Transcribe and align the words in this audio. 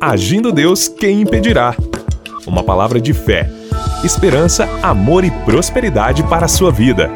Agindo 0.00 0.52
Deus, 0.52 0.86
quem 0.86 1.22
impedirá? 1.22 1.74
Uma 2.46 2.62
palavra 2.62 3.00
de 3.00 3.12
fé, 3.12 3.50
esperança, 4.04 4.64
amor 4.80 5.24
e 5.24 5.30
prosperidade 5.44 6.22
para 6.22 6.44
a 6.44 6.48
sua 6.48 6.70
vida. 6.70 7.10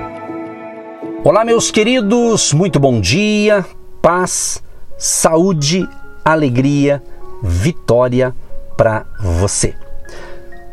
Olá, 1.23 1.45
meus 1.45 1.71
queridos, 1.71 2.53
muito 2.53 2.81
bom 2.81 3.01
dia, 3.01 3.65
paz, 4.03 4.61
saúde, 4.99 5.89
alegria, 6.25 7.01
vitória 7.41 8.35
para 8.77 9.07
você. 9.21 9.77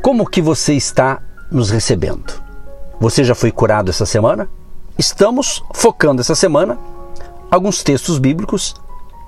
Como 0.01 0.27
que 0.27 0.41
você 0.41 0.73
está 0.73 1.21
nos 1.51 1.69
recebendo? 1.69 2.33
Você 2.99 3.23
já 3.23 3.35
foi 3.35 3.51
curado 3.51 3.91
essa 3.91 4.07
semana? 4.07 4.49
Estamos 4.97 5.63
focando 5.75 6.21
essa 6.21 6.33
semana 6.33 6.75
alguns 7.51 7.83
textos 7.83 8.17
bíblicos 8.17 8.73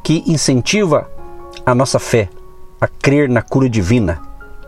que 0.04 0.24
incentiva 0.26 1.08
a 1.64 1.76
nossa 1.76 2.00
fé 2.00 2.28
a 2.82 2.88
crer 2.88 3.30
na 3.30 3.44
cura 3.44 3.70
divina 3.70 4.20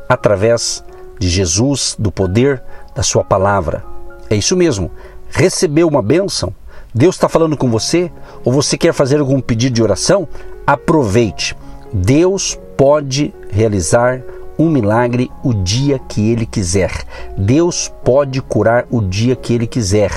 através 0.07 0.83
de 1.19 1.27
Jesus, 1.27 1.95
do 1.97 2.11
poder 2.11 2.61
da 2.95 3.01
sua 3.01 3.23
palavra. 3.23 3.83
É 4.29 4.35
isso 4.35 4.55
mesmo. 4.55 4.91
Recebeu 5.29 5.87
uma 5.87 6.01
bênção? 6.01 6.53
Deus 6.93 7.15
está 7.15 7.27
falando 7.27 7.57
com 7.57 7.71
você? 7.71 8.11
Ou 8.45 8.53
você 8.53 8.77
quer 8.77 8.93
fazer 8.93 9.19
algum 9.19 9.41
pedido 9.41 9.73
de 9.73 9.81
oração? 9.81 10.27
Aproveite. 10.67 11.57
Deus 11.91 12.59
pode 12.77 13.33
realizar 13.49 14.21
um 14.57 14.69
milagre 14.69 15.31
o 15.43 15.53
dia 15.53 15.97
que 15.97 16.31
ele 16.31 16.45
quiser. 16.45 16.91
Deus 17.35 17.91
pode 18.03 18.41
curar 18.41 18.85
o 18.91 19.01
dia 19.01 19.35
que 19.35 19.53
ele 19.53 19.65
quiser. 19.65 20.11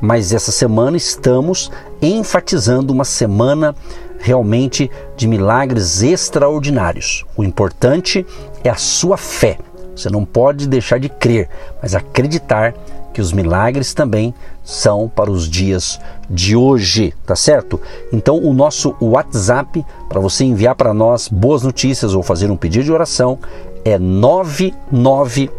Mas 0.00 0.32
essa 0.32 0.52
semana 0.52 0.96
estamos 0.96 1.70
enfatizando 2.00 2.92
uma 2.92 3.04
semana 3.04 3.74
realmente 4.20 4.90
de 5.16 5.26
milagres 5.26 6.02
extraordinários. 6.02 7.24
O 7.36 7.42
importante 7.42 8.24
é 8.62 8.68
a 8.68 8.76
sua 8.76 9.16
fé. 9.16 9.58
Você 9.96 10.08
não 10.08 10.24
pode 10.24 10.68
deixar 10.68 10.98
de 10.98 11.08
crer, 11.08 11.48
mas 11.82 11.94
acreditar 11.94 12.74
que 13.12 13.20
os 13.20 13.32
milagres 13.32 13.92
também 13.92 14.32
são 14.62 15.08
para 15.08 15.30
os 15.30 15.48
dias 15.48 15.98
de 16.28 16.54
hoje, 16.54 17.12
tá 17.26 17.34
certo? 17.34 17.80
Então 18.12 18.38
o 18.38 18.54
nosso 18.54 18.94
WhatsApp 19.00 19.84
para 20.08 20.20
você 20.20 20.44
enviar 20.44 20.76
para 20.76 20.94
nós 20.94 21.26
boas 21.28 21.62
notícias 21.62 22.14
ou 22.14 22.22
fazer 22.22 22.50
um 22.50 22.56
pedido 22.56 22.84
de 22.84 22.92
oração 22.92 23.38
é 23.84 23.98
99 23.98 25.50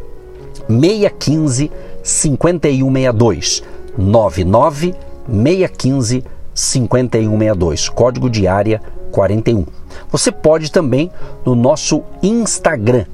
615 0.68 1.72
5162 2.04 3.64
99 3.98 4.96
615 5.28 6.24
5162, 6.24 6.41
código 7.90 8.30
de 8.30 8.48
área 8.48 8.82
41. 9.12 9.66
Você 10.10 10.32
pode 10.32 10.72
também 10.72 11.12
no 11.46 11.56
nosso 11.56 12.04
Instagram, 12.22 13.06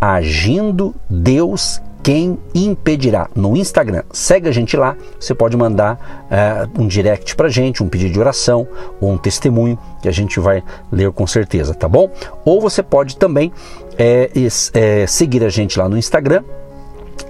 Agindo 0.00 0.94
Deus 1.08 1.80
Quem 2.02 2.38
Impedirá. 2.54 3.28
No 3.34 3.56
Instagram, 3.56 4.02
segue 4.12 4.48
a 4.48 4.52
gente 4.52 4.76
lá, 4.76 4.96
você 5.18 5.34
pode 5.34 5.56
mandar 5.56 6.26
uh, 6.76 6.82
um 6.82 6.86
direct 6.86 7.34
pra 7.34 7.48
gente, 7.48 7.82
um 7.82 7.88
pedido 7.88 8.12
de 8.12 8.20
oração 8.20 8.66
ou 9.00 9.12
um 9.12 9.16
testemunho 9.16 9.78
que 10.02 10.08
a 10.08 10.12
gente 10.12 10.38
vai 10.38 10.62
ler 10.92 11.10
com 11.12 11.26
certeza, 11.26 11.74
tá 11.74 11.88
bom? 11.88 12.10
Ou 12.44 12.60
você 12.60 12.82
pode 12.82 13.16
também 13.16 13.50
é, 13.98 14.30
é, 14.74 15.06
seguir 15.06 15.44
a 15.44 15.48
gente 15.48 15.78
lá 15.78 15.88
no 15.88 15.96
Instagram, 15.96 16.42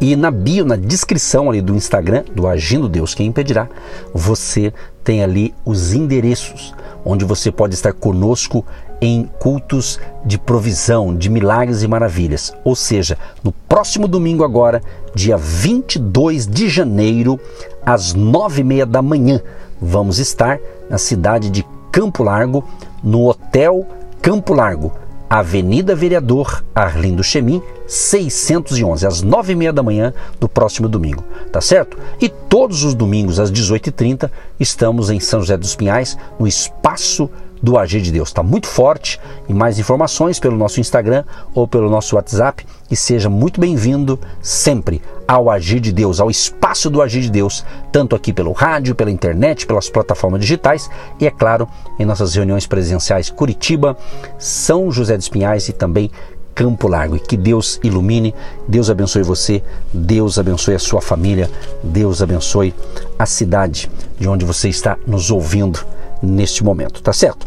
e 0.00 0.16
na 0.16 0.30
bio, 0.30 0.64
na 0.64 0.76
descrição 0.76 1.48
ali 1.48 1.60
do 1.60 1.74
Instagram, 1.74 2.24
do 2.34 2.46
Agindo 2.46 2.88
Deus 2.88 3.14
Quem 3.14 3.26
Impedirá, 3.28 3.68
você 4.12 4.72
tem 5.02 5.22
ali 5.22 5.54
os 5.64 5.92
endereços 5.92 6.74
onde 7.04 7.24
você 7.24 7.52
pode 7.52 7.74
estar 7.74 7.92
conosco 7.92 8.64
em 9.00 9.28
cultos 9.38 10.00
de 10.24 10.38
provisão, 10.38 11.14
de 11.14 11.28
milagres 11.28 11.82
e 11.82 11.88
maravilhas. 11.88 12.54
Ou 12.64 12.74
seja, 12.74 13.18
no 13.42 13.52
próximo 13.52 14.08
domingo 14.08 14.42
agora, 14.42 14.80
dia 15.14 15.36
22 15.36 16.46
de 16.46 16.68
janeiro, 16.68 17.38
às 17.84 18.14
nove 18.14 18.62
e 18.62 18.64
meia 18.64 18.86
da 18.86 19.02
manhã, 19.02 19.42
vamos 19.80 20.18
estar 20.18 20.58
na 20.88 20.96
cidade 20.96 21.50
de 21.50 21.64
Campo 21.92 22.22
Largo, 22.22 22.64
no 23.02 23.28
Hotel 23.28 23.86
Campo 24.22 24.54
Largo 24.54 25.03
Avenida 25.34 25.96
Vereador 25.96 26.62
Arlindo 26.72 27.24
Chemin, 27.24 27.60
611, 27.88 29.04
às 29.04 29.20
9h30 29.20 29.72
da 29.72 29.82
manhã 29.82 30.14
do 30.38 30.48
próximo 30.48 30.88
domingo, 30.88 31.24
tá 31.50 31.60
certo? 31.60 31.98
E 32.20 32.28
todos 32.28 32.84
os 32.84 32.94
domingos, 32.94 33.40
às 33.40 33.50
18h30, 33.50 34.30
estamos 34.60 35.10
em 35.10 35.18
São 35.18 35.40
José 35.40 35.56
dos 35.56 35.74
Pinhais, 35.74 36.16
no 36.38 36.46
Espaço 36.46 37.28
do 37.64 37.78
Agir 37.78 38.02
de 38.02 38.12
Deus. 38.12 38.28
Está 38.28 38.42
muito 38.42 38.66
forte 38.66 39.18
e 39.48 39.54
mais 39.54 39.78
informações 39.78 40.38
pelo 40.38 40.54
nosso 40.54 40.80
Instagram 40.80 41.24
ou 41.54 41.66
pelo 41.66 41.88
nosso 41.88 42.14
WhatsApp. 42.14 42.66
E 42.90 42.94
seja 42.94 43.30
muito 43.30 43.58
bem-vindo 43.58 44.20
sempre 44.42 45.00
ao 45.26 45.48
Agir 45.50 45.80
de 45.80 45.90
Deus, 45.90 46.20
ao 46.20 46.30
espaço 46.30 46.90
do 46.90 47.00
Agir 47.00 47.22
de 47.22 47.30
Deus, 47.30 47.64
tanto 47.90 48.14
aqui 48.14 48.34
pelo 48.34 48.52
rádio, 48.52 48.94
pela 48.94 49.10
internet, 49.10 49.66
pelas 49.66 49.88
plataformas 49.88 50.42
digitais 50.42 50.90
e, 51.18 51.26
é 51.26 51.30
claro, 51.30 51.66
em 51.98 52.04
nossas 52.04 52.34
reuniões 52.34 52.66
presenciais 52.66 53.30
Curitiba, 53.30 53.96
São 54.38 54.92
José 54.92 55.16
dos 55.16 55.30
Pinhais 55.30 55.66
e 55.70 55.72
também 55.72 56.10
Campo 56.54 56.86
Largo. 56.86 57.16
E 57.16 57.20
que 57.20 57.38
Deus 57.38 57.80
ilumine, 57.82 58.34
Deus 58.68 58.90
abençoe 58.90 59.22
você, 59.22 59.62
Deus 59.90 60.38
abençoe 60.38 60.74
a 60.74 60.78
sua 60.78 61.00
família, 61.00 61.50
Deus 61.82 62.20
abençoe 62.20 62.74
a 63.18 63.24
cidade 63.24 63.90
de 64.18 64.28
onde 64.28 64.44
você 64.44 64.68
está 64.68 64.98
nos 65.06 65.30
ouvindo 65.30 65.80
neste 66.22 66.64
momento, 66.64 67.02
tá 67.02 67.12
certo? 67.12 67.46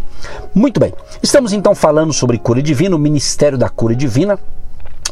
Muito 0.53 0.79
bem, 0.79 0.93
estamos 1.21 1.53
então 1.53 1.75
falando 1.75 2.13
sobre 2.13 2.37
cura 2.37 2.61
divina, 2.61 2.95
o 2.95 2.99
ministério 2.99 3.57
da 3.57 3.69
cura 3.69 3.95
divina. 3.95 4.39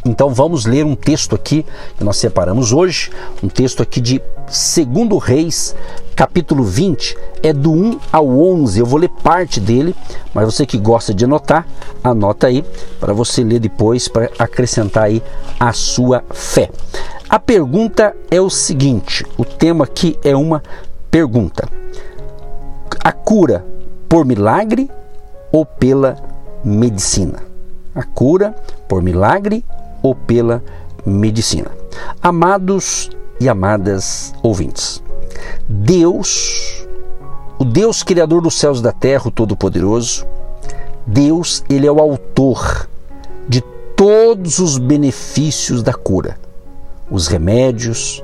Então 0.08 0.30
vamos 0.30 0.68
ler 0.68 0.86
um 0.86 0.94
texto 0.94 1.34
aqui 1.34 1.66
que 1.98 2.04
nós 2.04 2.18
separamos 2.18 2.72
hoje, 2.72 3.10
um 3.42 3.48
texto 3.48 3.82
aqui 3.82 4.00
de 4.00 4.22
2 4.46 5.24
Reis, 5.24 5.76
capítulo 6.16 6.64
20, 6.64 7.18
é 7.42 7.52
do 7.52 7.72
1 7.72 8.00
ao 8.12 8.28
11. 8.28 8.80
Eu 8.80 8.86
vou 8.86 9.00
ler 9.00 9.10
parte 9.10 9.60
dele, 9.60 9.96
mas 10.32 10.46
você 10.46 10.64
que 10.64 10.78
gosta 10.78 11.12
de 11.12 11.26
anotar, 11.26 11.68
anota 12.04 12.46
aí 12.46 12.64
para 13.00 13.14
você 13.14 13.44
ler 13.44 13.60
depois 13.60 14.08
para 14.08 14.30
acrescentar 14.38 15.06
aí 15.06 15.24
a 15.60 15.74
sua 15.74 16.24
fé. 16.32 16.70
A 17.28 17.40
pergunta 17.40 18.16
é 18.30 18.40
o 18.40 18.52
seguinte, 18.52 19.26
o 19.36 19.44
tema 19.44 19.86
aqui 19.86 20.16
é 20.24 20.36
uma 20.36 20.62
pergunta. 21.10 21.68
A 23.06 23.12
cura 23.12 23.64
por 24.10 24.26
milagre 24.26 24.90
ou 25.52 25.64
pela 25.64 26.18
medicina. 26.64 27.38
A 27.94 28.02
cura 28.02 28.56
por 28.88 29.04
milagre 29.04 29.64
ou 30.02 30.16
pela 30.16 30.64
medicina. 31.06 31.70
Amados 32.20 33.12
e 33.40 33.48
amadas 33.48 34.34
ouvintes, 34.42 35.04
Deus, 35.70 36.88
o 37.60 37.64
Deus 37.64 38.02
criador 38.02 38.42
dos 38.42 38.58
céus 38.58 38.80
e 38.80 38.82
da 38.82 38.92
terra, 38.92 39.28
o 39.28 39.32
todo-poderoso, 39.32 40.26
Deus, 41.06 41.64
ele 41.70 41.86
é 41.86 41.92
o 41.92 42.00
autor 42.00 42.90
de 43.48 43.62
todos 43.96 44.58
os 44.58 44.80
benefícios 44.80 45.84
da 45.84 45.94
cura. 45.94 46.40
Os 47.12 47.28
remédios 47.28 48.24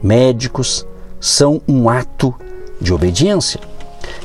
médicos 0.00 0.86
são 1.18 1.60
um 1.66 1.88
ato 1.88 2.32
de 2.80 2.94
obediência. 2.94 3.69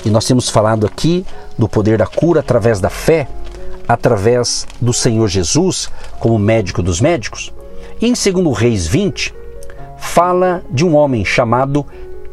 E 0.06 0.10
nós 0.12 0.26
temos 0.26 0.52
falado 0.52 0.86
aqui 0.86 1.26
do 1.58 1.68
poder 1.68 1.98
da 1.98 2.06
cura 2.06 2.40
através 2.40 2.80
da 2.80 2.92
fé, 2.92 3.28
através 3.88 4.68
do 4.80 4.94
Senhor 4.94 5.28
Jesus 5.28 5.90
como 6.20 6.38
médico 6.38 6.84
dos 6.84 7.02
médicos. 7.02 7.52
Em 8.00 8.14
2 8.14 8.56
Reis 8.56 8.86
20, 8.86 9.34
fala 9.98 10.64
de 10.70 10.86
um 10.86 10.96
homem 10.96 11.26
chamado 11.26 11.84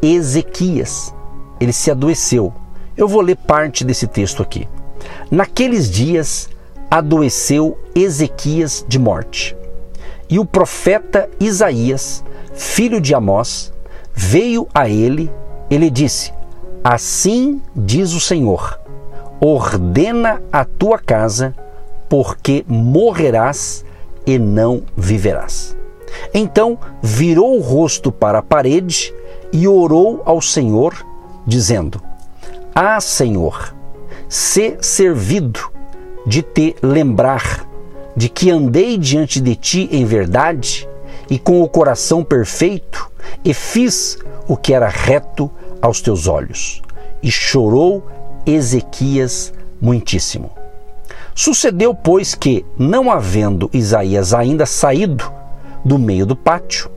Ezequias. 0.03 1.15
Ele 1.59 1.73
se 1.73 1.91
adoeceu. 1.91 2.53
Eu 2.95 3.09
vou 3.09 3.23
ler 3.23 3.37
parte 3.37 3.85
desse 3.85 4.07
texto 4.07 4.43
aqui. 4.43 4.69
Naqueles 5.31 5.91
dias 5.91 6.51
adoeceu 6.91 7.79
Ezequias 7.95 8.85
de 8.87 8.99
morte. 8.99 9.57
E 10.29 10.39
o 10.39 10.45
profeta 10.45 11.29
Isaías, 11.41 12.23
filho 12.53 13.01
de 13.01 13.15
Amós, 13.15 13.73
veio 14.15 14.69
a 14.75 14.89
ele, 14.89 15.33
ele 15.71 15.89
disse: 15.89 16.33
Assim 16.85 17.63
diz 17.77 18.13
o 18.13 18.21
Senhor: 18.21 18.81
ordena 19.41 20.43
a 20.53 20.65
tua 20.65 20.99
casa, 20.99 21.55
porque 22.09 22.65
morrerás 22.67 23.85
e 24.27 24.37
não 24.37 24.83
viverás. 24.97 25.77
Então 26.35 26.77
virou 27.01 27.57
o 27.57 27.61
rosto 27.61 28.11
para 28.11 28.39
a 28.39 28.43
parede 28.43 29.15
e 29.53 29.69
orou 29.69 30.23
ao 30.25 30.41
Senhor, 30.43 30.95
dizendo: 31.47 32.03
Ah, 32.75 33.01
Senhor, 33.01 33.73
se 34.29 34.77
servido 34.81 35.61
de 36.27 36.43
te 36.43 36.75
lembrar 36.83 37.65
de 38.17 38.29
que 38.29 38.51
andei 38.51 38.99
diante 38.99 39.41
de 39.41 39.55
ti 39.55 39.89
em 39.93 40.05
verdade 40.05 40.89
e 41.31 41.39
com 41.39 41.63
o 41.63 41.69
coração 41.69 42.25
perfeito, 42.25 43.11
e 43.45 43.55
fiz 43.55 44.19
o 44.49 44.57
que 44.57 44.75
era 44.75 44.89
reto 44.89 45.51
aos 45.83 46.01
teus 46.01 46.29
olhos. 46.29 46.81
E 47.21 47.31
chorou 47.31 48.07
Ezequias 48.47 49.53
muitíssimo. 49.81 50.51
Sucedeu, 51.35 51.95
pois, 51.95 52.35
que, 52.35 52.65
não 52.79 53.11
havendo 53.11 53.69
Isaías 53.73 54.33
ainda 54.33 54.65
saído 54.65 55.31
do 55.85 55.99
meio 55.99 56.25
do 56.25 56.37
pátio, 56.37 56.91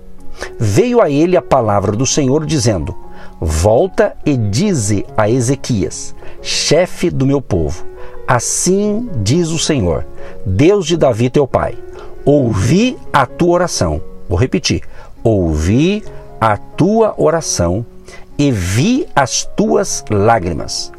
veio 0.59 1.01
a 1.01 1.09
ele 1.09 1.35
a 1.35 1.41
palavra 1.41 1.93
do 1.93 2.05
Senhor, 2.05 2.45
dizendo: 2.45 2.95
Volta 3.39 4.15
e 4.25 4.35
dize 4.35 5.05
a 5.17 5.29
Ezequias, 5.29 6.13
chefe 6.41 7.09
do 7.09 7.25
meu 7.25 7.41
povo: 7.41 7.85
Assim 8.27 9.09
diz 9.21 9.49
o 9.49 9.59
Senhor, 9.59 10.05
Deus 10.45 10.85
de 10.85 10.97
Davi 10.97 11.29
teu 11.29 11.47
pai: 11.47 11.77
Ouvi 12.25 12.97
a 13.13 13.25
tua 13.25 13.53
oração. 13.53 14.01
Vou 14.27 14.37
repetir: 14.37 14.81
Ouvi 15.23 16.03
a 16.41 16.57
tua 16.57 17.13
oração 17.17 17.85
e 18.37 18.51
vi 18.51 19.07
as 19.15 19.47
tuas 19.55 20.03
lágrimas. 20.09 20.91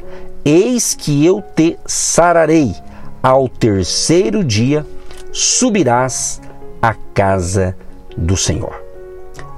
Eis 0.44 0.94
que 0.94 1.24
eu 1.24 1.42
te 1.54 1.78
sararei. 1.86 2.74
Ao 3.22 3.48
terceiro 3.48 4.44
dia 4.44 4.86
subirás 5.32 6.40
à 6.80 6.94
casa 7.12 7.76
do 8.16 8.36
Senhor. 8.36 8.80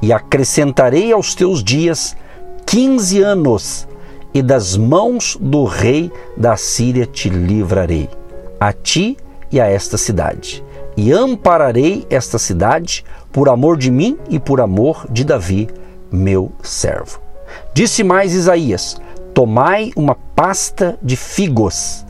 E 0.01 0.13
acrescentarei 0.13 1.13
aos 1.13 1.35
teus 1.35 1.63
dias 1.63 2.17
quinze 2.65 3.23
anos, 3.23 3.87
e 4.33 4.43
das 4.43 4.77
mãos 4.77 5.37
do 5.41 5.65
rei 5.65 6.13
da 6.37 6.57
Síria 6.57 7.07
te 7.07 7.29
livrarei, 7.29 8.09
a 8.61 8.73
ti 8.73 9.17
e 9.51 9.61
a 9.61 9.67
esta 9.67 9.97
cidade. 9.97 10.63
E 10.97 11.13
ampararei 11.13 12.07
esta 12.11 12.39
cidade 12.39 13.05
por 13.33 13.49
amor 13.49 13.77
de 13.77 13.91
mim 13.91 14.19
e 14.29 14.39
por 14.39 14.61
amor 14.61 15.07
de 15.11 15.25
Davi, 15.25 15.69
meu 16.11 16.53
servo. 16.63 17.28
Disse 17.75 18.03
mais 18.03 18.35
Isaías: 18.35 19.01
Tomai 19.35 19.93
uma 19.97 20.15
pasta 20.35 20.99
de 21.03 21.17
figos. 21.17 22.05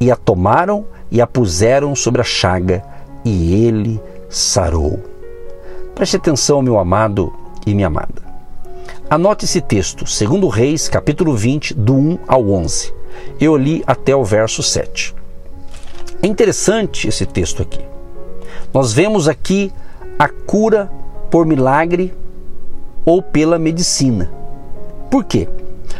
E 0.00 0.10
a 0.10 0.16
tomaram 0.16 0.86
e 1.12 1.20
a 1.20 1.26
puseram 1.26 1.94
sobre 1.94 2.22
a 2.22 2.24
chaga, 2.24 2.82
e 3.24 3.64
ele 3.66 4.00
sarou. 4.28 4.98
Preste 5.94 6.16
atenção, 6.16 6.62
meu 6.62 6.78
amado 6.78 7.32
e 7.66 7.74
minha 7.74 7.86
amada. 7.86 8.22
Anote 9.10 9.44
esse 9.44 9.60
texto, 9.60 10.06
segundo 10.06 10.48
Reis, 10.48 10.88
capítulo 10.88 11.36
20, 11.36 11.74
do 11.74 11.94
1 11.94 12.18
ao 12.26 12.48
11. 12.48 12.94
Eu 13.38 13.56
li 13.56 13.84
até 13.86 14.16
o 14.16 14.24
verso 14.24 14.62
7. 14.62 15.14
É 16.22 16.26
interessante 16.26 17.06
esse 17.06 17.26
texto 17.26 17.62
aqui. 17.62 17.84
Nós 18.72 18.92
vemos 18.92 19.28
aqui 19.28 19.70
a 20.18 20.28
cura 20.28 20.90
por 21.30 21.44
milagre 21.44 22.14
ou 23.04 23.22
pela 23.22 23.58
medicina. 23.58 24.32
Por 25.12 25.24
quê? 25.24 25.46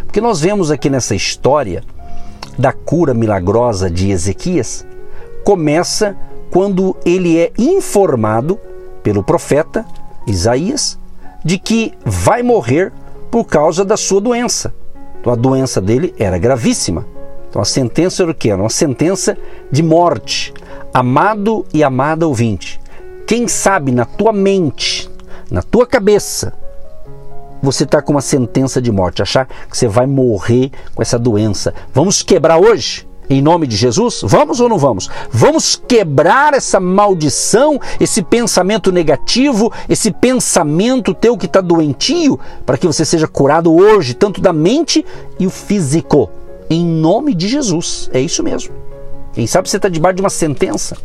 Porque 0.06 0.22
nós 0.22 0.40
vemos 0.40 0.70
aqui 0.70 0.88
nessa 0.88 1.14
história 1.14 1.84
da 2.56 2.72
cura 2.72 3.12
milagrosa 3.12 3.90
de 3.90 4.10
Ezequias, 4.10 4.86
começa 5.44 6.16
quando 6.50 6.96
ele 7.04 7.38
é 7.38 7.52
informado 7.58 8.58
pelo 9.02 9.22
profeta 9.22 9.84
Isaías 10.26 10.98
de 11.44 11.58
que 11.58 11.92
vai 12.06 12.42
morrer 12.42 12.90
por 13.30 13.44
causa 13.44 13.84
da 13.84 13.98
sua 13.98 14.18
doença. 14.18 14.72
Então 15.20 15.30
a 15.30 15.36
doença 15.36 15.78
dele 15.78 16.14
era 16.18 16.38
gravíssima. 16.38 17.06
Então 17.50 17.60
a 17.60 17.66
sentença 17.66 18.22
era 18.22 18.32
o 18.32 18.34
que? 18.34 18.48
Era 18.48 18.62
uma 18.62 18.70
sentença 18.70 19.36
de 19.70 19.82
morte. 19.82 20.54
Amado 20.94 21.66
e 21.74 21.84
amada 21.84 22.26
ouvinte, 22.26 22.80
quem 23.26 23.46
sabe 23.46 23.92
na 23.92 24.06
tua 24.06 24.32
mente, 24.32 25.10
na 25.50 25.60
tua 25.60 25.86
cabeça, 25.86 26.54
você 27.62 27.84
está 27.84 28.02
com 28.02 28.12
uma 28.12 28.20
sentença 28.20 28.82
de 28.82 28.90
morte, 28.90 29.22
achar 29.22 29.46
que 29.46 29.76
você 29.76 29.86
vai 29.86 30.06
morrer 30.06 30.70
com 30.94 31.00
essa 31.00 31.18
doença. 31.18 31.72
Vamos 31.94 32.22
quebrar 32.22 32.58
hoje? 32.58 33.06
Em 33.30 33.40
nome 33.40 33.66
de 33.66 33.76
Jesus? 33.76 34.20
Vamos 34.24 34.60
ou 34.60 34.68
não 34.68 34.76
vamos? 34.76 35.08
Vamos 35.30 35.76
quebrar 35.76 36.52
essa 36.54 36.80
maldição, 36.80 37.80
esse 38.00 38.20
pensamento 38.20 38.90
negativo, 38.90 39.72
esse 39.88 40.10
pensamento 40.10 41.14
teu 41.14 41.38
que 41.38 41.46
está 41.46 41.60
doentio, 41.60 42.38
para 42.66 42.76
que 42.76 42.86
você 42.86 43.04
seja 43.04 43.28
curado 43.28 43.72
hoje, 43.72 44.12
tanto 44.12 44.40
da 44.40 44.52
mente 44.52 45.06
e 45.38 45.46
o 45.46 45.50
físico. 45.50 46.28
Em 46.68 46.84
nome 46.84 47.32
de 47.32 47.48
Jesus. 47.48 48.10
É 48.12 48.20
isso 48.20 48.42
mesmo. 48.42 48.91
Quem 49.32 49.46
sabe 49.46 49.69
você 49.69 49.76
está 49.76 49.88
debaixo 49.88 50.17
de 50.17 50.23
uma 50.23 50.31
sentença. 50.31 50.96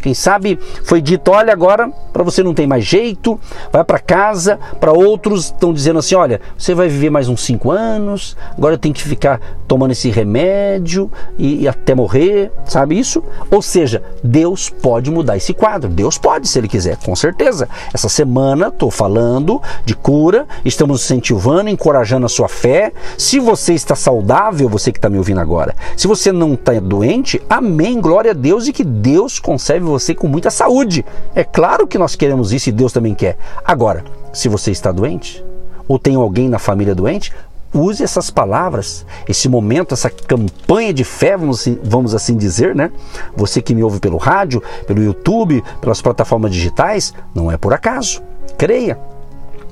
Quem 0.00 0.14
sabe 0.14 0.58
foi 0.84 1.00
dito: 1.00 1.30
olha, 1.30 1.52
agora 1.52 1.90
para 2.12 2.22
você 2.22 2.42
não 2.42 2.54
tem 2.54 2.66
mais 2.66 2.84
jeito, 2.84 3.38
vai 3.72 3.84
para 3.84 3.98
casa. 3.98 4.58
Para 4.80 4.92
outros 4.92 5.46
estão 5.46 5.72
dizendo 5.72 5.98
assim: 5.98 6.14
olha, 6.14 6.40
você 6.56 6.74
vai 6.74 6.88
viver 6.88 7.10
mais 7.10 7.28
uns 7.28 7.42
cinco 7.42 7.70
anos, 7.70 8.36
agora 8.56 8.78
tem 8.78 8.92
que 8.92 9.02
ficar 9.02 9.40
tomando 9.68 9.92
esse 9.92 10.10
remédio 10.10 11.10
e, 11.38 11.62
e 11.62 11.68
até 11.68 11.94
morrer, 11.94 12.50
sabe 12.64 12.98
isso? 12.98 13.22
Ou 13.50 13.60
seja, 13.60 14.02
Deus 14.22 14.68
pode 14.70 15.10
mudar 15.10 15.36
esse 15.36 15.52
quadro. 15.52 15.88
Deus 15.88 16.18
pode, 16.18 16.48
se 16.48 16.58
Ele 16.58 16.68
quiser, 16.68 16.96
com 16.98 17.14
certeza. 17.14 17.68
Essa 17.92 18.08
semana 18.08 18.68
estou 18.68 18.90
falando 18.90 19.60
de 19.84 19.94
cura, 19.94 20.46
estamos 20.64 21.04
incentivando, 21.04 21.70
encorajando 21.70 22.26
a 22.26 22.28
sua 22.28 22.48
fé. 22.48 22.92
Se 23.18 23.38
você 23.38 23.74
está 23.74 23.94
saudável, 23.94 24.68
você 24.68 24.90
que 24.92 24.98
está 24.98 25.08
me 25.08 25.18
ouvindo 25.18 25.40
agora, 25.40 25.74
se 25.96 26.06
você 26.06 26.32
não 26.32 26.54
está 26.54 26.72
doente, 26.80 27.40
amém, 27.48 27.75
glória 28.00 28.30
a 28.30 28.34
Deus 28.34 28.66
e 28.66 28.72
que 28.72 28.84
Deus 28.84 29.38
conserve 29.38 29.86
você 29.86 30.14
com 30.14 30.28
muita 30.28 30.50
saúde. 30.50 31.04
É 31.34 31.44
claro 31.44 31.86
que 31.86 31.98
nós 31.98 32.14
queremos 32.14 32.52
isso 32.52 32.68
e 32.68 32.72
Deus 32.72 32.92
também 32.92 33.14
quer. 33.14 33.36
Agora, 33.64 34.04
se 34.32 34.48
você 34.48 34.70
está 34.70 34.92
doente, 34.92 35.44
ou 35.88 35.98
tem 35.98 36.16
alguém 36.16 36.48
na 36.48 36.58
família 36.58 36.94
doente, 36.94 37.32
use 37.72 38.02
essas 38.02 38.30
palavras, 38.30 39.04
esse 39.28 39.48
momento, 39.48 39.92
essa 39.92 40.10
campanha 40.10 40.92
de 40.92 41.04
fé, 41.04 41.36
vamos, 41.36 41.60
assim, 41.60 41.78
vamos 41.82 42.14
assim 42.14 42.36
dizer, 42.36 42.74
né? 42.74 42.90
Você 43.36 43.60
que 43.60 43.74
me 43.74 43.82
ouve 43.82 44.00
pelo 44.00 44.16
rádio, 44.16 44.62
pelo 44.86 45.02
YouTube, 45.02 45.62
pelas 45.80 46.00
plataformas 46.00 46.52
digitais, 46.52 47.12
não 47.34 47.50
é 47.50 47.56
por 47.56 47.72
acaso. 47.72 48.22
Creia. 48.56 48.98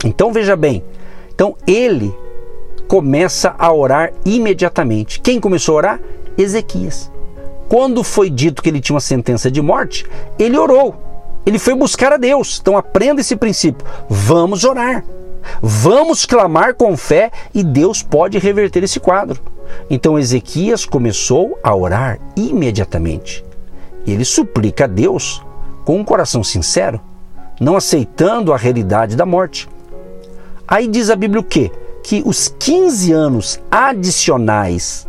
Então 0.04 0.32
veja 0.32 0.56
bem. 0.56 0.84
Então 1.34 1.56
ele 1.66 2.14
começa 2.86 3.54
a 3.58 3.72
orar 3.72 4.12
imediatamente. 4.24 5.20
Quem 5.20 5.40
começou 5.40 5.74
a 5.74 5.78
orar? 5.78 6.00
Ezequias. 6.36 7.13
Quando 7.68 8.04
foi 8.04 8.30
dito 8.30 8.62
que 8.62 8.68
ele 8.68 8.80
tinha 8.80 8.94
uma 8.94 9.00
sentença 9.00 9.50
de 9.50 9.60
morte, 9.60 10.06
ele 10.38 10.56
orou. 10.56 10.94
Ele 11.46 11.58
foi 11.58 11.74
buscar 11.74 12.12
a 12.12 12.16
Deus. 12.16 12.58
Então 12.60 12.76
aprenda 12.76 13.20
esse 13.20 13.36
princípio. 13.36 13.86
Vamos 14.08 14.64
orar. 14.64 15.04
Vamos 15.60 16.24
clamar 16.24 16.74
com 16.74 16.96
fé 16.96 17.30
e 17.54 17.62
Deus 17.62 18.02
pode 18.02 18.38
reverter 18.38 18.82
esse 18.82 18.98
quadro. 18.98 19.40
Então 19.90 20.18
Ezequias 20.18 20.84
começou 20.84 21.58
a 21.62 21.74
orar 21.74 22.18
imediatamente. 22.36 23.44
Ele 24.06 24.24
suplica 24.24 24.84
a 24.84 24.86
Deus 24.86 25.42
com 25.84 25.98
um 25.98 26.04
coração 26.04 26.42
sincero, 26.42 27.00
não 27.60 27.76
aceitando 27.76 28.52
a 28.52 28.56
realidade 28.56 29.16
da 29.16 29.26
morte. 29.26 29.68
Aí 30.66 30.86
diz 30.88 31.10
a 31.10 31.16
Bíblia 31.16 31.40
o 31.40 31.44
quê? 31.44 31.70
Que 32.02 32.22
os 32.24 32.54
15 32.58 33.12
anos 33.12 33.60
adicionais 33.70 35.06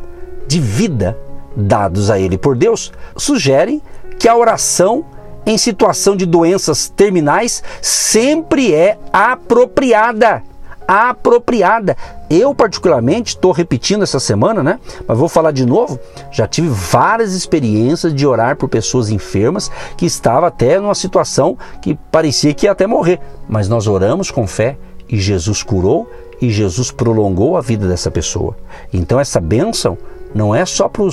de 0.47 0.59
vida 0.59 1.17
dados 1.55 2.09
a 2.09 2.19
ele 2.19 2.37
por 2.37 2.55
Deus 2.55 2.91
sugerem 3.15 3.81
que 4.19 4.27
a 4.27 4.35
oração 4.35 5.05
em 5.45 5.57
situação 5.57 6.15
de 6.15 6.25
doenças 6.25 6.89
terminais 6.89 7.63
sempre 7.81 8.73
é 8.73 8.97
apropriada. 9.13 10.41
Apropriada. 10.87 11.95
Eu, 12.29 12.53
particularmente, 12.53 13.35
estou 13.35 13.51
repetindo 13.51 14.03
essa 14.03 14.19
semana, 14.19 14.61
né? 14.61 14.79
Mas 15.07 15.17
vou 15.17 15.27
falar 15.27 15.51
de 15.51 15.65
novo. 15.65 15.99
Já 16.31 16.47
tive 16.47 16.67
várias 16.67 17.33
experiências 17.33 18.13
de 18.13 18.25
orar 18.25 18.55
por 18.55 18.69
pessoas 18.69 19.09
enfermas 19.09 19.71
que 19.97 20.05
estavam 20.05 20.45
até 20.45 20.79
numa 20.79 20.95
situação 20.95 21.57
que 21.81 21.95
parecia 22.11 22.53
que 22.53 22.65
ia 22.65 22.71
até 22.71 22.85
morrer. 22.85 23.19
Mas 23.47 23.67
nós 23.67 23.87
oramos 23.87 24.29
com 24.29 24.45
fé 24.45 24.77
e 25.09 25.19
Jesus 25.19 25.63
curou 25.63 26.09
e 26.41 26.49
Jesus 26.49 26.91
prolongou 26.91 27.57
a 27.57 27.61
vida 27.61 27.87
dessa 27.87 28.11
pessoa. 28.11 28.55
Então, 28.93 29.19
essa 29.19 29.39
bênção 29.39 29.97
não 30.35 30.53
é 30.53 30.65
só 30.65 30.89
para 30.89 31.03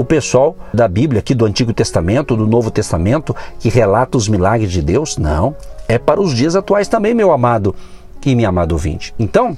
o 0.00 0.04
pessoal 0.04 0.56
da 0.72 0.88
Bíblia, 0.88 1.18
aqui 1.18 1.34
do 1.34 1.44
Antigo 1.44 1.74
Testamento, 1.74 2.34
do 2.34 2.46
Novo 2.46 2.70
Testamento, 2.70 3.36
que 3.58 3.68
relata 3.68 4.16
os 4.16 4.28
milagres 4.28 4.72
de 4.72 4.80
Deus. 4.80 5.18
Não. 5.18 5.54
É 5.86 5.98
para 5.98 6.22
os 6.22 6.34
dias 6.34 6.56
atuais 6.56 6.88
também, 6.88 7.12
meu 7.12 7.30
amado 7.30 7.74
e 8.24 8.34
minha 8.34 8.48
amada 8.48 8.72
ouvinte. 8.72 9.14
Então, 9.18 9.54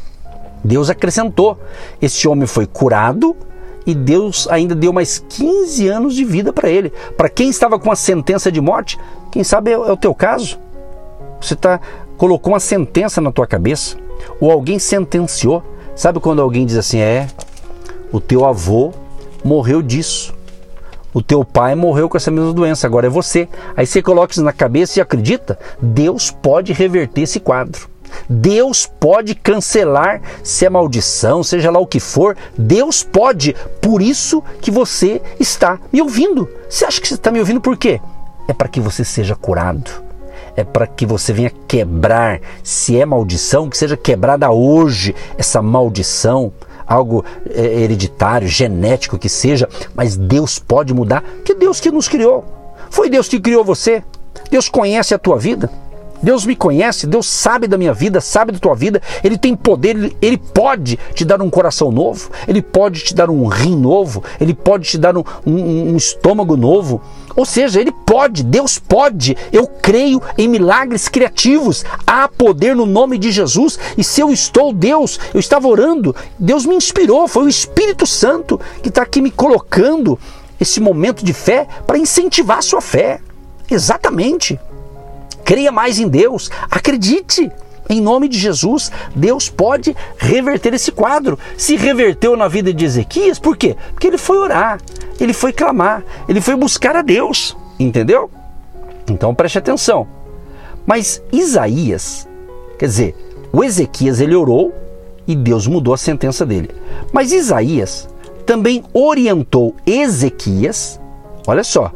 Deus 0.65 0.91
acrescentou. 0.91 1.57
Este 2.01 2.27
homem 2.27 2.49
foi 2.49 2.67
curado 2.67 3.37
e 3.87 3.95
Deus 3.95 4.49
ainda 4.51 4.75
deu 4.75 4.93
mais 4.93 5.21
15 5.29 5.87
anos 5.87 6.13
de 6.13 6.25
vida 6.25 6.53
para 6.53 6.69
ele. 6.69 6.93
Para 7.17 7.29
quem 7.29 7.49
estava 7.49 7.79
com 7.79 7.93
a 7.93 7.97
sentença 7.97 8.51
de 8.51 8.61
morte, 8.61 8.99
quem 9.31 9.45
sabe 9.45 9.71
é, 9.71 9.75
é 9.75 9.93
o 9.93 9.97
teu 9.97 10.13
caso. 10.13 10.59
Você 11.41 11.55
tá, 11.55 11.81
colocou 12.17 12.53
uma 12.53 12.59
sentença 12.59 13.21
na 13.21 13.31
tua 13.31 13.47
cabeça, 13.47 13.97
ou 14.41 14.51
alguém 14.51 14.81
sentenciou. 14.81 15.63
Sabe 15.95 16.19
quando 16.19 16.43
alguém 16.43 16.67
diz 16.67 16.77
assim: 16.77 16.99
é, 16.99 17.29
o 18.11 18.19
teu 18.19 18.45
avô 18.45 18.93
morreu 19.45 19.83
disso. 19.83 20.35
O 21.15 21.23
teu 21.23 21.45
pai 21.45 21.75
morreu 21.75 22.09
com 22.09 22.17
essa 22.17 22.31
mesma 22.31 22.53
doença, 22.53 22.87
agora 22.87 23.07
é 23.07 23.11
você. 23.11 23.49
Aí 23.77 23.87
você 23.87 24.01
coloca 24.01 24.33
isso 24.33 24.43
na 24.43 24.53
cabeça 24.53 24.99
e 24.99 25.03
acredita, 25.03 25.59
Deus 25.81 26.31
pode 26.31 26.73
reverter 26.73 27.23
esse 27.23 27.39
quadro. 27.39 27.93
Deus 28.29 28.87
pode 28.87 29.35
cancelar 29.35 30.21
se 30.43 30.67
é 30.67 30.71
maldição, 30.71 31.43
seja 31.43 31.71
lá 31.71 31.79
o 31.79 31.87
que 31.87 32.01
for. 32.01 32.37
Deus 32.57 33.03
pode. 33.03 33.55
Por 33.81 34.01
isso 34.03 34.43
que 34.61 34.71
você 34.71 35.21
está 35.39 35.79
me 35.93 36.01
ouvindo. 36.01 36.49
Você 36.69 36.85
acha 36.85 37.01
que 37.01 37.09
você 37.09 37.15
está 37.15 37.31
me 37.31 37.41
ouvindo 37.41 37.61
por 37.61 37.77
quê? 37.77 38.01
É 38.49 38.53
para 38.53 38.69
que 38.69 38.81
você 38.81 39.05
seja 39.05 39.35
curado. 39.35 39.91
É 40.55 40.65
para 40.65 40.87
que 40.87 41.07
você 41.07 41.33
venha 41.33 41.53
quebrar. 41.67 42.41
Se 42.63 42.99
é 42.99 43.07
maldição, 43.07 43.69
que 43.69 43.77
seja 43.77 43.97
quebrada 43.97 44.51
hoje 44.51 45.15
essa 45.39 45.63
maldição 45.63 46.53
algo 46.87 47.25
é, 47.51 47.83
hereditário, 47.83 48.49
genético 48.49 49.19
que 49.19 49.29
seja, 49.29 49.69
mas 49.95 50.17
Deus 50.17 50.59
pode 50.59 50.93
mudar, 50.93 51.23
que 51.45 51.55
Deus 51.55 51.81
que 51.81 51.91
nos 51.91 52.09
criou. 52.09 52.45
Foi 52.91 53.09
Deus 53.09 53.29
que 53.29 53.41
criou 53.41 53.65
você. 53.65 54.03
Deus 54.51 54.69
conhece 54.69 55.15
a 55.15 55.19
tua 55.19 55.39
vida. 55.39 55.71
Deus 56.23 56.47
me 56.47 56.55
conhece, 56.55 57.07
Deus 57.07 57.27
sabe 57.27 57.67
da 57.67 57.77
minha 57.77 57.93
vida, 57.93 58.21
sabe 58.21 58.53
da 58.53 58.59
tua 58.59 58.75
vida, 58.75 59.03
Ele 59.25 59.37
tem 59.37 59.57
poder, 59.57 60.15
ele, 60.21 60.37
pode 60.37 60.99
te 61.15 61.25
dar 61.25 61.43
um 61.43 61.51
coração 61.51 61.91
novo, 61.91 62.31
Ele 62.47 62.63
pode 62.63 63.01
te 63.01 63.15
dar 63.15 63.29
um 63.29 63.47
rim 63.47 63.77
novo, 63.77 64.23
Ele 64.41 64.55
pode 64.55 64.89
te 64.89 64.99
dar 64.99 65.17
um, 65.17 65.25
um, 65.45 65.93
um 65.93 65.97
estômago 65.97 66.57
novo. 66.57 67.01
Ou 67.35 67.47
seja, 67.47 67.81
Ele 67.81 67.93
pode, 67.93 68.43
Deus 68.43 68.79
pode. 68.79 69.37
Eu 69.53 69.67
creio 69.67 70.23
em 70.37 70.47
milagres 70.49 71.09
criativos. 71.09 71.85
Há 72.07 72.29
poder 72.29 72.77
no 72.77 72.87
nome 72.87 73.19
de 73.19 73.33
Jesus. 73.33 73.79
E 73.97 74.05
se 74.05 74.21
eu 74.21 74.31
estou, 74.31 74.73
Deus, 74.73 75.19
eu 75.33 75.41
estava 75.41 75.67
orando, 75.67 76.15
Deus 76.39 76.67
me 76.67 76.75
inspirou, 76.75 77.27
foi 77.27 77.45
o 77.45 77.49
Espírito 77.49 78.07
Santo 78.07 78.61
que 78.83 78.91
está 78.91 79.03
aqui 79.03 79.21
me 79.21 79.31
colocando 79.31 80.19
esse 80.61 80.81
momento 80.81 81.25
de 81.25 81.33
fé 81.33 81.67
para 81.87 81.99
incentivar 81.99 82.59
a 82.59 82.63
sua 82.63 82.81
fé. 82.81 83.21
Exatamente. 83.71 84.61
Creia 85.45 85.73
mais 85.73 85.99
em 85.99 86.09
Deus, 86.09 86.51
acredite. 86.71 87.51
Em 87.89 88.01
nome 88.01 88.29
de 88.29 88.39
Jesus, 88.39 88.91
Deus 89.15 89.51
pode 89.51 89.95
reverter 90.17 90.73
esse 90.73 90.93
quadro. 90.93 91.39
Se 91.59 91.77
reverteu 91.77 92.37
na 92.37 92.49
vida 92.49 92.73
de 92.73 92.85
Ezequias, 92.85 93.39
por 93.39 93.57
quê? 93.57 93.77
Porque 93.93 94.07
ele 94.07 94.19
foi 94.19 94.39
orar, 94.39 94.81
ele 95.21 95.33
foi 95.33 95.53
clamar, 95.53 96.03
ele 96.29 96.41
foi 96.41 96.57
buscar 96.57 96.97
a 96.97 97.03
Deus, 97.03 97.57
entendeu? 97.79 98.31
Então 99.11 99.35
preste 99.35 99.59
atenção. 99.59 100.07
Mas 100.87 101.23
Isaías, 101.33 102.27
quer 102.79 102.87
dizer, 102.87 103.17
o 103.53 103.63
Ezequias 103.63 104.21
ele 104.21 104.35
orou 104.35 104.73
e 105.27 105.35
Deus 105.37 105.67
mudou 105.67 105.93
a 105.93 105.99
sentença 105.99 106.47
dele. 106.47 106.71
Mas 107.13 107.33
Isaías 107.33 108.09
também 108.47 108.83
orientou 108.93 109.75
Ezequias, 109.87 111.01
olha 111.47 111.63
só, 111.63 111.93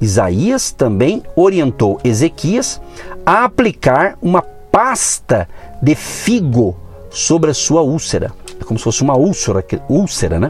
Isaías 0.00 0.70
também 0.70 1.22
orientou 1.36 2.00
Ezequias 2.04 2.80
a 3.24 3.44
aplicar 3.44 4.18
uma 4.20 4.42
pasta 4.42 5.48
de 5.80 5.94
figo 5.94 6.76
sobre 7.10 7.50
a 7.50 7.54
sua 7.54 7.82
úlcera. 7.82 8.32
É 8.60 8.64
como 8.64 8.78
se 8.78 8.84
fosse 8.84 9.02
uma 9.02 9.16
úlcera, 9.16 9.64
úlcera, 9.88 10.38
né? 10.38 10.48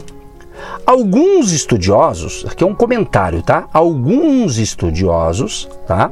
Alguns 0.85 1.51
estudiosos, 1.51 2.45
aqui 2.47 2.63
é 2.63 2.67
um 2.67 2.73
comentário, 2.73 3.41
tá? 3.41 3.67
Alguns 3.73 4.57
estudiosos, 4.57 5.67
tá? 5.85 6.11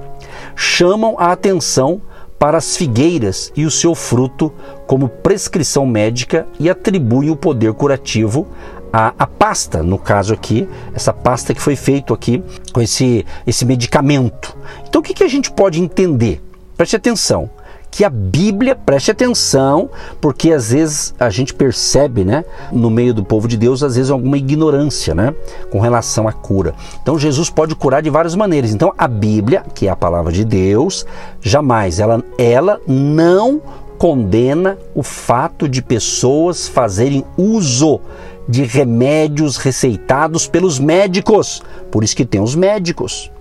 Chamam 0.56 1.16
a 1.18 1.32
atenção 1.32 2.02
para 2.38 2.58
as 2.58 2.76
figueiras 2.76 3.54
e 3.56 3.66
o 3.66 3.72
seu 3.72 3.96
fruto 3.96 4.52
como 4.86 5.08
prescrição 5.08 5.86
médica 5.86 6.46
e 6.60 6.70
atribuem 6.70 7.30
o 7.30 7.38
poder 7.38 7.74
curativo 7.74 8.48
a, 8.94 9.12
a 9.18 9.26
pasta, 9.26 9.82
no 9.82 9.98
caso 9.98 10.36
aqui, 10.36 10.70
essa 10.94 11.12
pasta 11.12 11.52
que 11.52 11.62
foi 11.62 11.76
feito 11.76 12.14
aqui 12.14 12.44
com 12.72 12.80
esse, 12.80 13.26
esse 13.48 13.66
medicamento. 13.66 14.56
Então 14.88 15.02
o 15.02 15.04
que, 15.04 15.16
que 15.16 15.24
a 15.24 15.28
gente 15.28 15.50
pode 15.50 15.82
entender? 15.82 16.40
Preste 16.78 16.96
atenção 16.96 17.50
que 17.94 18.04
a 18.04 18.10
Bíblia, 18.10 18.76
preste 18.76 19.12
atenção, 19.12 19.88
porque 20.20 20.52
às 20.52 20.72
vezes 20.72 21.14
a 21.20 21.30
gente 21.30 21.54
percebe, 21.54 22.26
né, 22.26 22.44
no 22.72 22.90
meio 22.90 23.14
do 23.14 23.24
povo 23.24 23.48
de 23.48 23.56
Deus, 23.56 23.84
às 23.84 23.96
vezes 23.96 24.10
alguma 24.10 24.36
ignorância, 24.36 25.14
né, 25.14 25.32
com 25.70 25.80
relação 25.80 26.28
à 26.28 26.34
cura. 26.34 26.74
Então 27.04 27.20
Jesus 27.20 27.52
pode 27.52 27.76
curar 27.76 28.02
de 28.02 28.10
várias 28.10 28.34
maneiras. 28.34 28.74
Então 28.74 28.92
a 28.98 29.08
Bíblia, 29.08 29.64
que 29.76 29.88
é 29.88 29.92
a 29.92 29.96
palavra 29.96 30.32
de 30.32 30.44
Deus, 30.44 31.06
jamais 31.40 32.00
ela 32.00 32.24
ela 32.36 32.82
não 32.88 33.62
condena 34.00 34.76
o 34.96 35.04
fato 35.04 35.70
de 35.70 35.82
pessoas 35.82 36.68
fazerem 36.68 37.24
uso 37.38 38.02
de 38.48 38.64
remédios 38.64 39.58
receitados 39.58 40.48
pelos 40.48 40.80
médicos. 40.80 41.62
Por 41.92 42.04
isso 42.04 42.16
que 42.16 42.26
tem 42.26 42.42
os 42.42 42.56
médicos. 42.56 43.32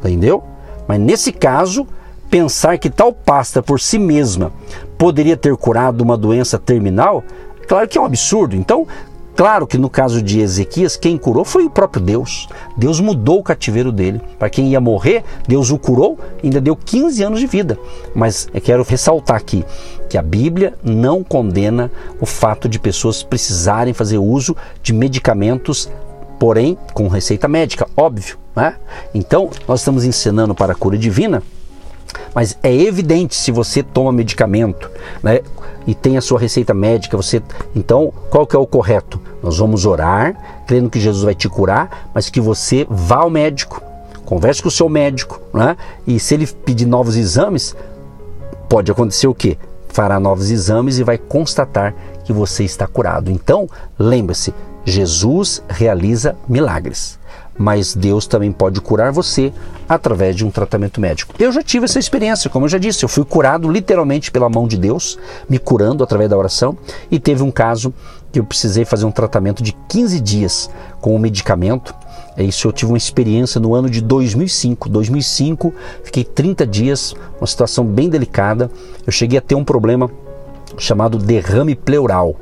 Entendeu? 0.00 0.42
Mas 0.86 0.98
nesse 0.98 1.32
caso, 1.32 1.86
pensar 2.30 2.78
que 2.78 2.90
tal 2.90 3.12
pasta 3.12 3.62
por 3.62 3.80
si 3.80 3.98
mesma 3.98 4.52
poderia 4.98 5.36
ter 5.36 5.56
curado 5.56 6.00
uma 6.00 6.16
doença 6.16 6.58
terminal, 6.58 7.22
claro 7.68 7.88
que 7.88 7.98
é 7.98 8.00
um 8.00 8.06
absurdo. 8.06 8.56
Então, 8.56 8.86
Claro 9.34 9.66
que 9.66 9.78
no 9.78 9.88
caso 9.88 10.20
de 10.20 10.40
Ezequias, 10.40 10.96
quem 10.96 11.16
curou 11.16 11.44
foi 11.44 11.64
o 11.64 11.70
próprio 11.70 12.02
Deus. 12.02 12.48
Deus 12.76 13.00
mudou 13.00 13.38
o 13.38 13.42
cativeiro 13.42 13.90
dele. 13.90 14.20
Para 14.38 14.50
quem 14.50 14.68
ia 14.68 14.80
morrer, 14.80 15.24
Deus 15.48 15.70
o 15.70 15.78
curou 15.78 16.18
ainda 16.42 16.60
deu 16.60 16.76
15 16.76 17.22
anos 17.22 17.40
de 17.40 17.46
vida. 17.46 17.78
Mas 18.14 18.48
eu 18.52 18.60
quero 18.60 18.82
ressaltar 18.82 19.36
aqui 19.36 19.64
que 20.08 20.18
a 20.18 20.22
Bíblia 20.22 20.74
não 20.84 21.24
condena 21.24 21.90
o 22.20 22.26
fato 22.26 22.68
de 22.68 22.78
pessoas 22.78 23.22
precisarem 23.22 23.94
fazer 23.94 24.18
uso 24.18 24.54
de 24.82 24.92
medicamentos, 24.92 25.88
porém 26.38 26.76
com 26.92 27.08
receita 27.08 27.48
médica, 27.48 27.88
óbvio. 27.96 28.36
Né? 28.54 28.76
Então, 29.14 29.48
nós 29.66 29.80
estamos 29.80 30.04
ensinando 30.04 30.54
para 30.54 30.72
a 30.72 30.76
cura 30.76 30.98
divina 30.98 31.42
mas 32.34 32.58
é 32.62 32.74
evidente 32.74 33.34
se 33.34 33.50
você 33.50 33.82
toma 33.82 34.12
medicamento, 34.12 34.90
né, 35.22 35.40
e 35.86 35.94
tem 35.94 36.16
a 36.16 36.20
sua 36.20 36.38
receita 36.38 36.72
médica, 36.72 37.16
você 37.16 37.42
então 37.74 38.12
qual 38.30 38.46
que 38.46 38.54
é 38.54 38.58
o 38.58 38.66
correto? 38.66 39.20
Nós 39.42 39.58
vamos 39.58 39.84
orar, 39.84 40.62
crendo 40.66 40.88
que 40.88 41.00
Jesus 41.00 41.24
vai 41.24 41.34
te 41.34 41.48
curar, 41.48 42.10
mas 42.14 42.30
que 42.30 42.40
você 42.40 42.86
vá 42.88 43.16
ao 43.16 43.30
médico, 43.30 43.82
converse 44.24 44.62
com 44.62 44.68
o 44.68 44.72
seu 44.72 44.88
médico, 44.88 45.40
né? 45.52 45.76
E 46.06 46.20
se 46.20 46.34
ele 46.34 46.46
pedir 46.46 46.86
novos 46.86 47.16
exames, 47.16 47.74
pode 48.68 48.90
acontecer 48.90 49.26
o 49.26 49.34
quê? 49.34 49.58
Fará 49.88 50.20
novos 50.20 50.50
exames 50.50 50.98
e 50.98 51.02
vai 51.02 51.18
constatar 51.18 51.94
que 52.24 52.32
você 52.32 52.62
está 52.62 52.86
curado. 52.86 53.30
Então, 53.30 53.68
lembre-se, 53.98 54.54
Jesus 54.84 55.62
realiza 55.68 56.36
milagres 56.48 57.18
mas 57.62 57.94
Deus 57.94 58.26
também 58.26 58.50
pode 58.50 58.80
curar 58.80 59.12
você 59.12 59.52
através 59.88 60.34
de 60.34 60.44
um 60.44 60.50
tratamento 60.50 61.00
médico. 61.00 61.32
Eu 61.38 61.52
já 61.52 61.62
tive 61.62 61.84
essa 61.84 61.98
experiência, 61.98 62.50
como 62.50 62.64
eu 62.64 62.68
já 62.68 62.76
disse, 62.76 63.04
eu 63.04 63.08
fui 63.08 63.24
curado 63.24 63.70
literalmente 63.70 64.32
pela 64.32 64.48
mão 64.48 64.66
de 64.66 64.76
Deus, 64.76 65.16
me 65.48 65.60
curando 65.60 66.02
através 66.02 66.28
da 66.28 66.36
oração, 66.36 66.76
e 67.08 67.20
teve 67.20 67.44
um 67.44 67.52
caso 67.52 67.94
que 68.32 68.40
eu 68.40 68.44
precisei 68.44 68.84
fazer 68.84 69.04
um 69.04 69.12
tratamento 69.12 69.62
de 69.62 69.76
15 69.88 70.20
dias 70.20 70.68
com 71.00 71.14
um 71.14 71.20
medicamento. 71.20 71.94
É 72.36 72.42
isso 72.42 72.66
eu 72.66 72.72
tive 72.72 72.90
uma 72.90 72.98
experiência 72.98 73.60
no 73.60 73.74
ano 73.76 73.88
de 73.88 74.00
2005. 74.00 74.88
2005, 74.88 75.72
fiquei 76.02 76.24
30 76.24 76.66
dias, 76.66 77.14
uma 77.40 77.46
situação 77.46 77.84
bem 77.84 78.08
delicada. 78.08 78.68
Eu 79.06 79.12
cheguei 79.12 79.38
a 79.38 79.42
ter 79.42 79.54
um 79.54 79.64
problema 79.64 80.10
chamado 80.78 81.16
derrame 81.16 81.76
pleural. 81.76 82.34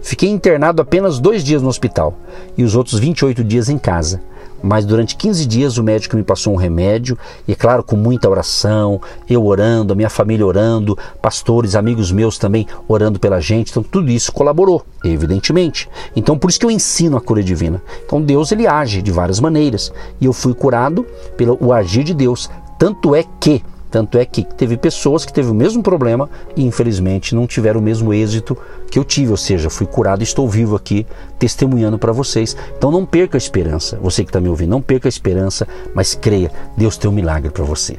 Fiquei 0.00 0.30
internado 0.30 0.80
apenas 0.80 1.18
dois 1.18 1.44
dias 1.44 1.60
no 1.60 1.68
hospital 1.68 2.14
e 2.56 2.64
os 2.64 2.74
outros 2.74 2.98
28 2.98 3.44
dias 3.44 3.68
em 3.68 3.76
casa 3.76 4.31
mas 4.62 4.84
durante 4.84 5.16
15 5.16 5.46
dias 5.46 5.78
o 5.78 5.82
médico 5.82 6.16
me 6.16 6.22
passou 6.22 6.52
um 6.52 6.56
remédio, 6.56 7.18
e 7.46 7.54
claro, 7.54 7.82
com 7.82 7.96
muita 7.96 8.28
oração, 8.28 9.00
eu 9.28 9.44
orando, 9.44 9.92
a 9.92 9.96
minha 9.96 10.10
família 10.10 10.46
orando, 10.46 10.96
pastores, 11.20 11.74
amigos 11.74 12.12
meus 12.12 12.38
também 12.38 12.66
orando 12.86 13.18
pela 13.18 13.40
gente, 13.40 13.70
então 13.70 13.82
tudo 13.82 14.10
isso 14.10 14.32
colaborou, 14.32 14.84
evidentemente. 15.04 15.88
Então 16.14 16.38
por 16.38 16.50
isso 16.50 16.60
que 16.60 16.66
eu 16.66 16.70
ensino 16.70 17.16
a 17.16 17.20
cura 17.20 17.42
divina. 17.42 17.82
Então 18.04 18.20
Deus 18.22 18.52
ele 18.52 18.66
age 18.66 19.02
de 19.02 19.10
várias 19.10 19.40
maneiras, 19.40 19.92
e 20.20 20.26
eu 20.26 20.32
fui 20.32 20.54
curado 20.54 21.06
pelo 21.36 21.72
agir 21.72 22.04
de 22.04 22.14
Deus, 22.14 22.48
tanto 22.78 23.14
é 23.14 23.24
que 23.40 23.62
tanto 23.92 24.16
é 24.16 24.24
que 24.24 24.42
teve 24.42 24.78
pessoas 24.78 25.26
que 25.26 25.32
teve 25.32 25.50
o 25.50 25.54
mesmo 25.54 25.82
problema 25.82 26.28
e 26.56 26.64
infelizmente 26.64 27.34
não 27.34 27.46
tiveram 27.46 27.78
o 27.78 27.82
mesmo 27.82 28.12
êxito 28.12 28.56
que 28.90 28.98
eu 28.98 29.04
tive, 29.04 29.30
ou 29.30 29.36
seja, 29.36 29.68
fui 29.68 29.86
curado 29.86 30.22
e 30.22 30.24
estou 30.24 30.48
vivo 30.48 30.74
aqui 30.74 31.06
testemunhando 31.38 31.98
para 31.98 32.10
vocês. 32.10 32.56
Então 32.74 32.90
não 32.90 33.04
perca 33.04 33.36
a 33.36 33.38
esperança. 33.38 33.98
Você 34.02 34.24
que 34.24 34.30
está 34.30 34.40
me 34.40 34.48
ouvindo, 34.48 34.70
não 34.70 34.80
perca 34.80 35.08
a 35.08 35.10
esperança, 35.10 35.68
mas 35.94 36.14
creia, 36.14 36.50
Deus 36.74 36.96
tem 36.96 37.10
um 37.10 37.12
milagre 37.12 37.50
para 37.50 37.64
você. 37.64 37.98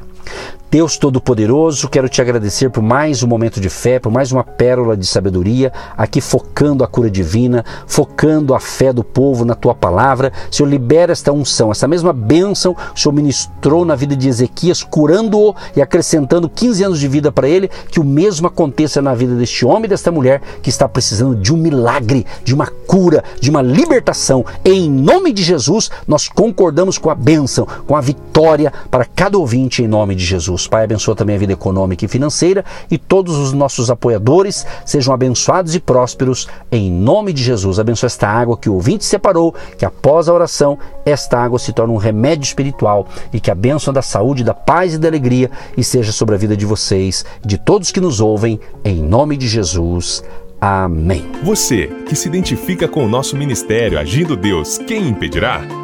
Deus 0.74 0.98
Todo-Poderoso, 0.98 1.88
quero 1.88 2.08
te 2.08 2.20
agradecer 2.20 2.68
por 2.68 2.82
mais 2.82 3.22
um 3.22 3.28
momento 3.28 3.60
de 3.60 3.68
fé, 3.68 4.00
por 4.00 4.10
mais 4.10 4.32
uma 4.32 4.42
pérola 4.42 4.96
de 4.96 5.06
sabedoria, 5.06 5.72
aqui 5.96 6.20
focando 6.20 6.82
a 6.82 6.88
cura 6.88 7.08
divina, 7.08 7.64
focando 7.86 8.52
a 8.52 8.58
fé 8.58 8.92
do 8.92 9.04
povo 9.04 9.44
na 9.44 9.54
tua 9.54 9.72
palavra. 9.72 10.32
Senhor, 10.50 10.68
libera 10.68 11.12
esta 11.12 11.30
unção, 11.30 11.70
essa 11.70 11.86
mesma 11.86 12.12
bênção 12.12 12.74
que 12.74 12.80
o 12.92 12.98
Senhor 12.98 13.14
ministrou 13.14 13.84
na 13.84 13.94
vida 13.94 14.16
de 14.16 14.28
Ezequias, 14.28 14.82
curando-o 14.82 15.54
e 15.76 15.80
acrescentando 15.80 16.48
15 16.48 16.82
anos 16.82 16.98
de 16.98 17.06
vida 17.06 17.30
para 17.30 17.48
ele, 17.48 17.70
que 17.88 18.00
o 18.00 18.04
mesmo 18.04 18.48
aconteça 18.48 19.00
na 19.00 19.14
vida 19.14 19.36
deste 19.36 19.64
homem 19.64 19.84
e 19.84 19.90
desta 19.90 20.10
mulher 20.10 20.42
que 20.60 20.70
está 20.70 20.88
precisando 20.88 21.36
de 21.36 21.54
um 21.54 21.56
milagre, 21.56 22.26
de 22.42 22.52
uma 22.52 22.66
cura, 22.66 23.22
de 23.40 23.48
uma 23.48 23.62
libertação. 23.62 24.44
Em 24.64 24.90
nome 24.90 25.32
de 25.32 25.44
Jesus, 25.44 25.88
nós 26.04 26.28
concordamos 26.28 26.98
com 26.98 27.10
a 27.10 27.14
bênção, 27.14 27.64
com 27.86 27.94
a 27.94 28.00
vitória 28.00 28.72
para 28.90 29.04
cada 29.04 29.38
ouvinte 29.38 29.80
em 29.80 29.86
nome 29.86 30.16
de 30.16 30.24
Jesus. 30.24 30.63
Deus. 30.64 30.66
Pai, 30.66 30.84
abençoa 30.84 31.14
também 31.14 31.36
a 31.36 31.38
vida 31.38 31.52
econômica 31.52 32.04
e 32.04 32.08
financeira 32.08 32.64
e 32.90 32.98
todos 32.98 33.36
os 33.36 33.52
nossos 33.52 33.90
apoiadores 33.90 34.66
sejam 34.84 35.14
abençoados 35.14 35.74
e 35.74 35.80
prósperos 35.80 36.48
em 36.70 36.90
nome 36.90 37.32
de 37.32 37.42
Jesus. 37.42 37.78
Abençoa 37.78 38.06
esta 38.06 38.28
água 38.28 38.56
que 38.56 38.68
o 38.68 38.74
ouvinte 38.74 39.04
separou, 39.04 39.54
que 39.78 39.84
após 39.84 40.28
a 40.28 40.32
oração 40.32 40.78
esta 41.04 41.38
água 41.38 41.58
se 41.58 41.72
torne 41.72 41.92
um 41.92 41.98
remédio 41.98 42.44
espiritual 42.44 43.06
e 43.32 43.40
que 43.40 43.50
a 43.50 43.54
bênção 43.54 43.92
da 43.92 44.02
saúde, 44.02 44.44
da 44.44 44.54
paz 44.54 44.94
e 44.94 44.98
da 44.98 45.08
alegria 45.08 45.50
esteja 45.76 46.12
sobre 46.12 46.34
a 46.34 46.38
vida 46.38 46.56
de 46.56 46.66
vocês, 46.66 47.24
de 47.44 47.58
todos 47.58 47.90
que 47.90 48.00
nos 48.00 48.20
ouvem, 48.20 48.60
em 48.84 49.02
nome 49.02 49.36
de 49.36 49.46
Jesus. 49.46 50.24
Amém. 50.60 51.30
Você 51.42 51.88
que 52.08 52.16
se 52.16 52.28
identifica 52.28 52.88
com 52.88 53.04
o 53.04 53.08
nosso 53.08 53.36
ministério 53.36 53.98
Agindo 53.98 54.34
Deus, 54.34 54.78
quem 54.78 55.08
impedirá? 55.08 55.83